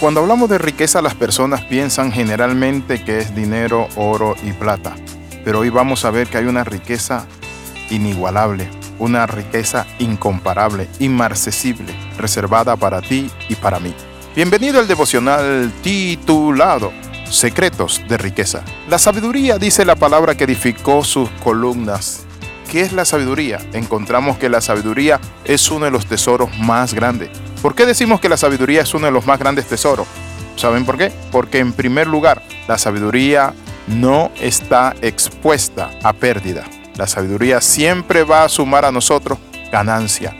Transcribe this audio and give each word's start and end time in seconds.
Cuando 0.00 0.20
hablamos 0.20 0.48
de 0.48 0.56
riqueza, 0.56 1.02
las 1.02 1.14
personas 1.14 1.60
piensan 1.64 2.10
generalmente 2.10 3.04
que 3.04 3.18
es 3.18 3.34
dinero, 3.34 3.86
oro 3.96 4.34
y 4.42 4.52
plata. 4.52 4.96
Pero 5.44 5.58
hoy 5.58 5.68
vamos 5.68 6.06
a 6.06 6.10
ver 6.10 6.26
que 6.26 6.38
hay 6.38 6.46
una 6.46 6.64
riqueza 6.64 7.26
inigualable, 7.90 8.66
una 8.98 9.26
riqueza 9.26 9.86
incomparable, 9.98 10.88
inmarcesible, 11.00 11.92
reservada 12.16 12.76
para 12.76 13.02
ti 13.02 13.30
y 13.50 13.56
para 13.56 13.78
mí. 13.78 13.94
Bienvenido 14.34 14.80
al 14.80 14.88
devocional 14.88 15.70
titulado 15.82 16.92
Secretos 17.28 18.00
de 18.08 18.16
riqueza. 18.16 18.62
La 18.88 18.98
sabiduría 18.98 19.58
dice 19.58 19.84
la 19.84 19.96
palabra 19.96 20.34
que 20.34 20.44
edificó 20.44 21.04
sus 21.04 21.28
columnas. 21.44 22.24
¿Qué 22.70 22.80
es 22.80 22.94
la 22.94 23.04
sabiduría? 23.04 23.58
Encontramos 23.74 24.38
que 24.38 24.48
la 24.48 24.62
sabiduría 24.62 25.20
es 25.44 25.70
uno 25.70 25.84
de 25.84 25.90
los 25.90 26.06
tesoros 26.06 26.48
más 26.58 26.94
grandes. 26.94 27.28
¿Por 27.62 27.74
qué 27.74 27.84
decimos 27.84 28.20
que 28.20 28.30
la 28.30 28.38
sabiduría 28.38 28.80
es 28.80 28.94
uno 28.94 29.06
de 29.06 29.12
los 29.12 29.26
más 29.26 29.38
grandes 29.38 29.66
tesoros? 29.66 30.06
¿Saben 30.56 30.86
por 30.86 30.96
qué? 30.96 31.12
Porque 31.30 31.58
en 31.58 31.74
primer 31.74 32.06
lugar, 32.06 32.42
la 32.66 32.78
sabiduría 32.78 33.52
no 33.86 34.30
está 34.40 34.94
expuesta 35.02 35.90
a 36.02 36.14
pérdida. 36.14 36.64
La 36.96 37.06
sabiduría 37.06 37.60
siempre 37.60 38.24
va 38.24 38.44
a 38.44 38.48
sumar 38.48 38.86
a 38.86 38.92
nosotros 38.92 39.38
ganancia. 39.70 40.34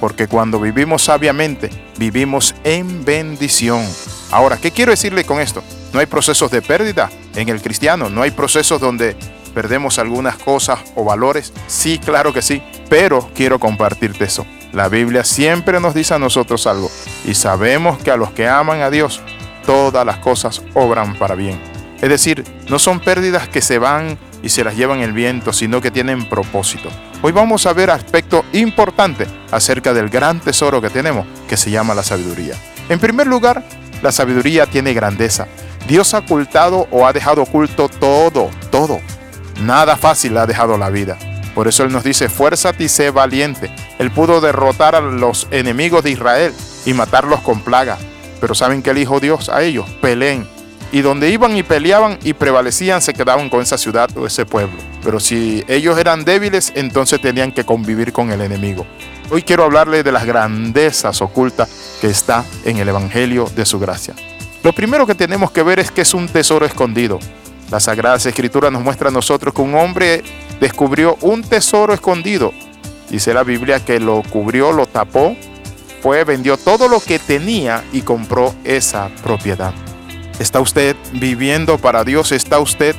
Porque 0.00 0.26
cuando 0.26 0.58
vivimos 0.58 1.04
sabiamente, 1.04 1.70
vivimos 1.96 2.56
en 2.64 3.04
bendición. 3.04 3.86
Ahora, 4.32 4.56
¿qué 4.56 4.72
quiero 4.72 4.90
decirle 4.90 5.24
con 5.24 5.40
esto? 5.40 5.62
No 5.92 6.00
hay 6.00 6.06
procesos 6.06 6.50
de 6.50 6.60
pérdida 6.60 7.08
en 7.36 7.48
el 7.48 7.62
cristiano, 7.62 8.10
no 8.10 8.22
hay 8.22 8.32
procesos 8.32 8.80
donde 8.80 9.16
perdemos 9.54 10.00
algunas 10.00 10.36
cosas 10.38 10.80
o 10.96 11.04
valores. 11.04 11.52
Sí, 11.68 12.00
claro 12.00 12.32
que 12.32 12.42
sí, 12.42 12.62
pero 12.88 13.30
quiero 13.34 13.58
compartirte 13.58 14.24
eso. 14.24 14.46
La 14.72 14.88
Biblia 14.88 15.24
siempre 15.24 15.78
nos 15.80 15.94
dice 15.94 16.14
a 16.14 16.18
nosotros 16.18 16.66
algo 16.66 16.90
y 17.24 17.34
sabemos 17.34 17.98
que 18.02 18.10
a 18.10 18.16
los 18.16 18.32
que 18.32 18.48
aman 18.48 18.82
a 18.82 18.90
Dios, 18.90 19.22
todas 19.64 20.04
las 20.04 20.18
cosas 20.18 20.62
obran 20.74 21.14
para 21.16 21.34
bien. 21.34 21.60
Es 22.00 22.08
decir, 22.08 22.44
no 22.68 22.78
son 22.78 23.00
pérdidas 23.00 23.48
que 23.48 23.62
se 23.62 23.78
van 23.78 24.18
y 24.42 24.48
se 24.50 24.64
las 24.64 24.76
llevan 24.76 25.00
el 25.00 25.12
viento, 25.12 25.52
sino 25.52 25.80
que 25.80 25.90
tienen 25.90 26.28
propósito. 26.28 26.90
Hoy 27.22 27.32
vamos 27.32 27.66
a 27.66 27.72
ver 27.72 27.90
aspecto 27.90 28.44
importante 28.52 29.26
acerca 29.50 29.94
del 29.94 30.10
gran 30.10 30.40
tesoro 30.40 30.82
que 30.82 30.90
tenemos, 30.90 31.26
que 31.48 31.56
se 31.56 31.70
llama 31.70 31.94
la 31.94 32.02
sabiduría. 32.02 32.54
En 32.90 32.98
primer 32.98 33.26
lugar, 33.26 33.64
la 34.02 34.12
sabiduría 34.12 34.66
tiene 34.66 34.92
grandeza. 34.92 35.46
Dios 35.88 36.12
ha 36.12 36.18
ocultado 36.18 36.86
o 36.90 37.06
ha 37.06 37.12
dejado 37.12 37.42
oculto 37.42 37.88
todo, 37.88 38.50
todo. 38.70 39.00
Nada 39.62 39.96
fácil 39.96 40.36
ha 40.36 40.46
dejado 40.46 40.76
la 40.76 40.90
vida. 40.90 41.16
Por 41.54 41.68
eso 41.68 41.84
Él 41.84 41.92
nos 41.92 42.02
dice, 42.02 42.28
fuérzate 42.28 42.84
y 42.84 42.88
sé 42.88 43.10
valiente. 43.10 43.70
Él 43.98 44.10
pudo 44.10 44.40
derrotar 44.40 44.94
a 44.94 45.00
los 45.00 45.46
enemigos 45.50 46.02
de 46.02 46.10
Israel 46.10 46.52
y 46.84 46.92
matarlos 46.94 47.40
con 47.40 47.60
plaga. 47.60 47.96
Pero 48.40 48.54
¿saben 48.54 48.82
qué 48.82 48.92
dijo 48.92 49.20
Dios 49.20 49.48
a 49.48 49.62
ellos? 49.62 49.88
Peleen. 50.00 50.46
Y 50.92 51.00
donde 51.00 51.30
iban 51.30 51.56
y 51.56 51.62
peleaban 51.62 52.18
y 52.22 52.34
prevalecían, 52.34 53.02
se 53.02 53.14
quedaban 53.14 53.48
con 53.50 53.62
esa 53.62 53.78
ciudad 53.78 54.08
o 54.16 54.26
ese 54.26 54.46
pueblo. 54.46 54.76
Pero 55.02 55.18
si 55.18 55.64
ellos 55.66 55.98
eran 55.98 56.24
débiles, 56.24 56.72
entonces 56.74 57.20
tenían 57.20 57.52
que 57.52 57.64
convivir 57.64 58.12
con 58.12 58.30
el 58.30 58.40
enemigo. 58.40 58.86
Hoy 59.30 59.42
quiero 59.42 59.64
hablarle 59.64 60.02
de 60.02 60.12
las 60.12 60.24
grandezas 60.24 61.20
ocultas 61.22 61.98
que 62.00 62.08
está 62.08 62.44
en 62.64 62.78
el 62.78 62.88
Evangelio 62.88 63.50
de 63.56 63.64
su 63.64 63.78
gracia. 63.78 64.14
Lo 64.62 64.72
primero 64.72 65.06
que 65.06 65.14
tenemos 65.14 65.50
que 65.50 65.62
ver 65.62 65.78
es 65.78 65.90
que 65.90 66.02
es 66.02 66.14
un 66.14 66.28
tesoro 66.28 66.64
escondido. 66.66 67.18
La 67.70 67.80
Sagrada 67.80 68.16
Escritura 68.16 68.70
nos 68.70 68.82
muestra 68.82 69.08
a 69.08 69.12
nosotros 69.12 69.52
que 69.52 69.62
un 69.62 69.74
hombre 69.74 70.22
descubrió 70.60 71.16
un 71.20 71.42
tesoro 71.42 71.94
escondido. 71.94 72.52
Dice 73.10 73.34
la 73.34 73.42
Biblia 73.42 73.84
que 73.84 74.00
lo 74.00 74.22
cubrió, 74.22 74.72
lo 74.72 74.86
tapó, 74.86 75.36
fue, 76.02 76.24
vendió 76.24 76.56
todo 76.56 76.88
lo 76.88 77.00
que 77.00 77.18
tenía 77.18 77.84
y 77.92 78.02
compró 78.02 78.54
esa 78.64 79.08
propiedad. 79.22 79.72
¿Está 80.38 80.60
usted 80.60 80.96
viviendo 81.12 81.78
para 81.78 82.04
Dios? 82.04 82.32
¿Está 82.32 82.58
usted 82.58 82.96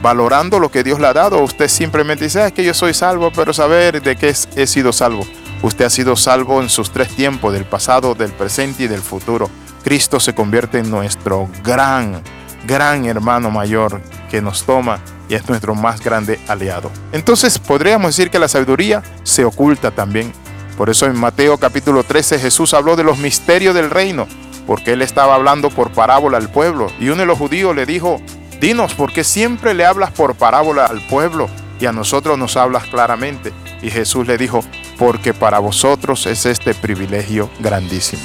valorando 0.00 0.58
lo 0.58 0.70
que 0.70 0.84
Dios 0.84 1.00
le 1.00 1.08
ha 1.08 1.12
dado? 1.12 1.38
¿O 1.38 1.42
usted 1.42 1.68
simplemente 1.68 2.24
dice, 2.24 2.40
ah, 2.40 2.46
es 2.46 2.52
que 2.52 2.64
yo 2.64 2.72
soy 2.72 2.94
salvo, 2.94 3.32
pero 3.34 3.52
saber 3.52 4.00
de 4.00 4.16
qué 4.16 4.34
he 4.56 4.66
sido 4.66 4.92
salvo? 4.92 5.26
Usted 5.62 5.86
ha 5.86 5.90
sido 5.90 6.14
salvo 6.14 6.62
en 6.62 6.68
sus 6.68 6.92
tres 6.92 7.08
tiempos, 7.08 7.52
del 7.52 7.64
pasado, 7.64 8.14
del 8.14 8.30
presente 8.30 8.84
y 8.84 8.86
del 8.86 9.00
futuro. 9.00 9.50
Cristo 9.82 10.20
se 10.20 10.34
convierte 10.34 10.78
en 10.78 10.90
nuestro 10.90 11.48
gran, 11.64 12.22
gran 12.64 13.06
hermano 13.06 13.50
mayor 13.50 14.00
que 14.30 14.40
nos 14.40 14.64
toma 14.64 15.00
y 15.28 15.34
es 15.34 15.48
nuestro 15.48 15.74
más 15.74 16.02
grande 16.02 16.40
aliado. 16.48 16.90
Entonces 17.12 17.58
podríamos 17.58 18.16
decir 18.16 18.30
que 18.30 18.38
la 18.38 18.48
sabiduría 18.48 19.02
se 19.22 19.44
oculta 19.44 19.90
también. 19.90 20.32
Por 20.76 20.90
eso 20.90 21.06
en 21.06 21.18
Mateo 21.18 21.58
capítulo 21.58 22.04
13 22.04 22.38
Jesús 22.38 22.72
habló 22.74 22.96
de 22.96 23.04
los 23.04 23.18
misterios 23.18 23.74
del 23.74 23.90
reino, 23.90 24.26
porque 24.66 24.92
él 24.92 25.02
estaba 25.02 25.34
hablando 25.34 25.70
por 25.70 25.90
parábola 25.90 26.38
al 26.38 26.50
pueblo. 26.50 26.88
Y 27.00 27.08
uno 27.08 27.22
de 27.22 27.26
los 27.26 27.38
judíos 27.38 27.74
le 27.74 27.84
dijo, 27.84 28.20
dinos, 28.60 28.94
¿por 28.94 29.12
qué 29.12 29.24
siempre 29.24 29.74
le 29.74 29.84
hablas 29.84 30.12
por 30.12 30.34
parábola 30.34 30.86
al 30.86 31.00
pueblo 31.08 31.48
y 31.80 31.86
a 31.86 31.92
nosotros 31.92 32.38
nos 32.38 32.56
hablas 32.56 32.84
claramente? 32.84 33.52
Y 33.82 33.90
Jesús 33.90 34.26
le 34.26 34.38
dijo, 34.38 34.60
porque 34.98 35.34
para 35.34 35.58
vosotros 35.58 36.26
es 36.26 36.46
este 36.46 36.74
privilegio 36.74 37.50
grandísimo. 37.60 38.22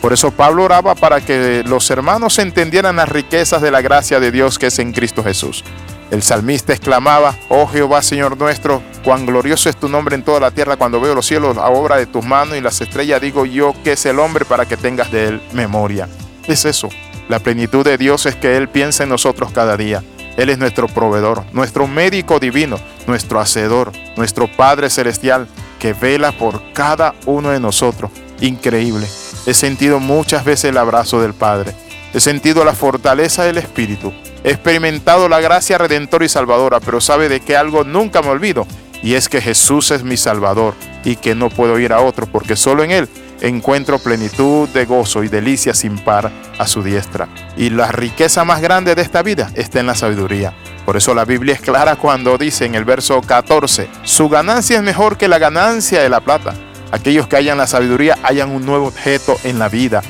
Por 0.00 0.12
eso 0.12 0.30
Pablo 0.30 0.64
oraba 0.64 0.94
para 0.94 1.20
que 1.20 1.64
los 1.66 1.90
hermanos 1.90 2.38
entendieran 2.38 2.96
las 2.96 3.08
riquezas 3.08 3.60
de 3.60 3.70
la 3.70 3.80
gracia 3.80 4.20
de 4.20 4.30
Dios 4.30 4.58
que 4.58 4.66
es 4.66 4.78
en 4.78 4.92
Cristo 4.92 5.24
Jesús. 5.24 5.64
El 6.10 6.22
salmista 6.22 6.72
exclamaba, 6.72 7.36
oh 7.48 7.66
Jehová 7.66 8.02
Señor 8.02 8.38
nuestro, 8.38 8.82
cuán 9.04 9.26
glorioso 9.26 9.68
es 9.68 9.76
tu 9.76 9.88
nombre 9.88 10.14
en 10.14 10.22
toda 10.22 10.40
la 10.40 10.50
tierra 10.50 10.76
cuando 10.76 11.00
veo 11.00 11.14
los 11.14 11.26
cielos 11.26 11.58
a 11.58 11.68
obra 11.68 11.96
de 11.96 12.06
tus 12.06 12.24
manos 12.24 12.56
y 12.56 12.60
las 12.60 12.80
estrellas, 12.80 13.20
digo 13.20 13.44
yo 13.44 13.74
que 13.84 13.92
es 13.92 14.06
el 14.06 14.18
hombre 14.18 14.44
para 14.44 14.66
que 14.66 14.76
tengas 14.76 15.10
de 15.12 15.28
él 15.28 15.42
memoria. 15.52 16.08
Es 16.46 16.64
eso, 16.64 16.88
la 17.28 17.40
plenitud 17.40 17.84
de 17.84 17.98
Dios 17.98 18.24
es 18.24 18.36
que 18.36 18.56
Él 18.56 18.68
piensa 18.68 19.02
en 19.02 19.10
nosotros 19.10 19.52
cada 19.52 19.76
día. 19.76 20.02
Él 20.38 20.48
es 20.48 20.58
nuestro 20.58 20.88
proveedor, 20.88 21.44
nuestro 21.52 21.86
médico 21.86 22.40
divino, 22.40 22.78
nuestro 23.06 23.38
hacedor, 23.38 23.92
nuestro 24.16 24.48
Padre 24.48 24.88
celestial 24.88 25.46
que 25.78 25.92
vela 25.92 26.32
por 26.32 26.72
cada 26.72 27.14
uno 27.26 27.50
de 27.50 27.60
nosotros. 27.60 28.10
Increíble. 28.40 29.06
He 29.46 29.52
sentido 29.52 30.00
muchas 30.00 30.44
veces 30.44 30.70
el 30.70 30.78
abrazo 30.78 31.20
del 31.20 31.34
Padre. 31.34 31.74
He 32.14 32.20
sentido 32.20 32.64
la 32.64 32.72
fortaleza 32.72 33.44
del 33.44 33.58
Espíritu. 33.58 34.10
He 34.44 34.50
experimentado 34.50 35.28
la 35.28 35.40
gracia 35.40 35.78
redentora 35.78 36.24
y 36.24 36.28
salvadora, 36.28 36.80
pero 36.80 37.00
sabe 37.00 37.28
de 37.28 37.40
que 37.40 37.56
algo 37.56 37.84
nunca 37.84 38.22
me 38.22 38.28
olvido, 38.28 38.66
y 39.02 39.14
es 39.14 39.28
que 39.28 39.40
Jesús 39.40 39.90
es 39.90 40.02
mi 40.02 40.16
Salvador 40.16 40.74
y 41.04 41.16
que 41.16 41.34
no 41.34 41.50
puedo 41.50 41.78
ir 41.78 41.92
a 41.92 42.00
otro, 42.00 42.26
porque 42.26 42.56
solo 42.56 42.82
en 42.82 42.90
Él 42.90 43.08
encuentro 43.40 44.00
plenitud 44.00 44.68
de 44.70 44.84
gozo 44.84 45.22
y 45.22 45.28
delicia 45.28 45.72
sin 45.72 45.98
par 45.98 46.30
a 46.58 46.66
su 46.66 46.82
diestra. 46.82 47.28
Y 47.56 47.70
la 47.70 47.92
riqueza 47.92 48.44
más 48.44 48.60
grande 48.60 48.94
de 48.94 49.02
esta 49.02 49.22
vida 49.22 49.50
está 49.54 49.78
en 49.78 49.86
la 49.86 49.94
sabiduría. 49.94 50.54
Por 50.84 50.96
eso 50.96 51.14
la 51.14 51.24
Biblia 51.24 51.54
es 51.54 51.60
clara 51.60 51.96
cuando 51.96 52.38
dice 52.38 52.64
en 52.64 52.74
el 52.74 52.84
verso 52.84 53.20
14, 53.20 53.88
su 54.02 54.28
ganancia 54.28 54.78
es 54.78 54.82
mejor 54.82 55.16
que 55.16 55.28
la 55.28 55.38
ganancia 55.38 56.02
de 56.02 56.08
la 56.08 56.20
plata 56.20 56.54
Aquellos 56.90 57.28
que 57.28 57.36
hayan 57.36 57.58
la 57.58 57.66
sabiduría 57.66 58.18
hayan 58.22 58.50
un 58.50 58.64
nuevo 58.64 58.86
objeto 58.86 59.36
en 59.44 59.58
la 59.58 59.68
vida, 59.68 60.02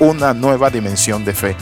una 0.00 0.34
nueva 0.34 0.68
dimensión 0.70 1.24
de 1.24 1.32
fe. 1.32 1.56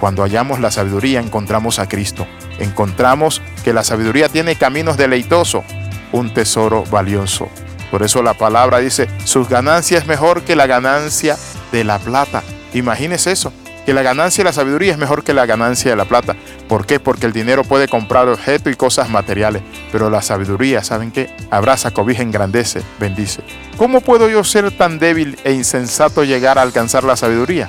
Cuando 0.00 0.22
hallamos 0.22 0.60
la 0.60 0.70
sabiduría 0.70 1.20
encontramos 1.20 1.78
a 1.78 1.86
Cristo. 1.86 2.26
Encontramos 2.58 3.42
que 3.62 3.74
la 3.74 3.84
sabiduría 3.84 4.30
tiene 4.30 4.56
caminos 4.56 4.96
deleitosos, 4.96 5.62
un 6.10 6.32
tesoro 6.32 6.84
valioso. 6.90 7.48
Por 7.90 8.02
eso 8.02 8.22
la 8.22 8.34
palabra 8.34 8.78
dice, 8.78 9.08
sus 9.24 9.48
ganancias 9.48 10.02
es 10.02 10.08
mejor 10.08 10.42
que 10.42 10.56
la 10.56 10.66
ganancia 10.66 11.36
de 11.70 11.84
la 11.84 11.98
plata. 11.98 12.42
Imagínese 12.72 13.32
eso 13.32 13.52
que 13.84 13.94
la 13.94 14.02
ganancia 14.02 14.42
de 14.42 14.48
la 14.48 14.52
sabiduría 14.52 14.92
es 14.92 14.98
mejor 14.98 15.24
que 15.24 15.34
la 15.34 15.46
ganancia 15.46 15.90
de 15.90 15.96
la 15.96 16.04
plata. 16.04 16.36
¿Por 16.68 16.86
qué? 16.86 17.00
Porque 17.00 17.26
el 17.26 17.32
dinero 17.32 17.64
puede 17.64 17.88
comprar 17.88 18.28
objetos 18.28 18.72
y 18.72 18.76
cosas 18.76 19.10
materiales, 19.10 19.62
pero 19.90 20.08
la 20.10 20.22
sabiduría, 20.22 20.82
¿saben 20.84 21.10
qué? 21.10 21.34
Abraza, 21.50 21.90
cobija, 21.90 22.22
engrandece, 22.22 22.82
bendice. 22.98 23.42
¿Cómo 23.76 24.00
puedo 24.00 24.28
yo 24.28 24.44
ser 24.44 24.70
tan 24.70 24.98
débil 24.98 25.38
e 25.44 25.52
insensato 25.52 26.24
llegar 26.24 26.58
a 26.58 26.62
alcanzar 26.62 27.04
la 27.04 27.16
sabiduría? 27.16 27.68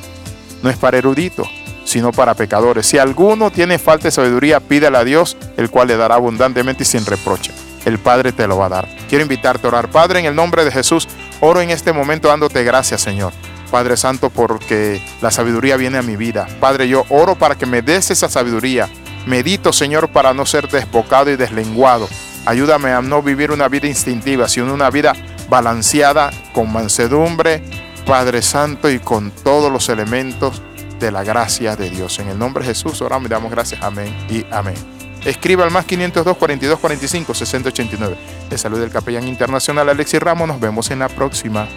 No 0.62 0.70
es 0.70 0.78
para 0.78 0.98
eruditos, 0.98 1.48
sino 1.92 2.12
para 2.12 2.36
pecadores. 2.36 2.86
Si 2.86 2.98
alguno 2.98 3.52
tiene 3.52 3.78
falta 3.78 4.06
de 4.06 4.12
sabiduría, 4.12 4.60
pídele 4.60 4.98
a 4.98 5.04
Dios, 5.04 5.38
el 5.58 5.70
cual 5.70 5.90
le 5.90 5.98
dará 5.98 6.16
abundantemente 6.16 6.84
y 6.84 6.86
sin 6.86 7.06
reproche. 7.06 7.52
El 7.86 8.00
Padre 8.00 8.32
te 8.32 8.48
lo 8.48 8.58
va 8.58 8.68
a 8.68 8.70
dar. 8.70 8.88
Quiero 9.10 9.24
invitarte 9.24 9.68
a 9.68 9.70
orar. 9.70 9.90
Padre, 9.90 10.20
en 10.20 10.26
el 10.26 10.36
nombre 10.36 10.64
de 10.64 10.72
Jesús, 10.72 11.08
oro 11.40 11.62
en 11.62 11.70
este 11.70 11.94
momento 11.94 12.28
dándote 12.28 12.64
gracias, 12.64 13.02
Señor 13.02 13.34
Padre 13.72 13.96
Santo, 13.98 14.30
porque 14.30 15.02
la 15.22 15.32
sabiduría 15.32 15.78
viene 15.78 15.98
a 15.98 16.04
mi 16.04 16.18
vida. 16.18 16.46
Padre, 16.60 16.90
yo 16.90 17.06
oro 17.10 17.36
para 17.36 17.56
que 17.56 17.66
me 17.66 17.82
des 17.82 18.12
esa 18.12 18.30
sabiduría. 18.30 18.90
Medito, 19.26 19.72
Señor, 19.72 20.10
para 20.10 20.34
no 20.34 20.46
ser 20.46 20.68
desbocado 20.68 21.32
y 21.32 21.38
deslenguado. 21.38 22.08
Ayúdame 22.46 22.92
a 22.92 23.02
no 23.02 23.24
vivir 23.24 23.52
una 23.52 23.70
vida 23.70 23.88
instintiva, 23.88 24.50
sino 24.50 24.74
una 24.74 24.90
vida 24.90 25.14
balanceada, 25.50 26.32
con 26.54 26.72
mansedumbre, 26.72 27.64
Padre 28.06 28.42
Santo, 28.42 28.90
y 28.90 29.00
con 29.00 29.32
todos 29.32 29.72
los 29.72 29.90
elementos 29.90 30.62
de 31.02 31.12
la 31.12 31.24
gracia 31.24 31.76
de 31.76 31.90
Dios. 31.90 32.20
En 32.20 32.30
el 32.30 32.40
nombre 32.40 32.64
de 32.64 32.74
Jesús 32.74 33.02
oramos 33.02 33.28
y 33.28 33.30
damos 33.30 33.52
gracias. 33.52 33.82
Amén 33.82 34.16
y 34.30 34.46
amén. 34.52 34.76
Escriba 35.26 35.64
al 35.64 35.72
más 35.72 35.86
502 35.86 36.38
42 36.38 36.80
45 36.80 37.34
60 37.34 37.70
89. 37.70 38.18
Le 38.50 38.58
saluda 38.58 38.86
el 38.86 38.92
capellán 38.92 39.28
internacional 39.28 39.90
Alexis 39.90 40.22
Ramos. 40.22 40.48
Nos 40.48 40.60
vemos 40.60 40.90
en 40.92 41.00
la 41.00 41.10
próxima. 41.10 41.68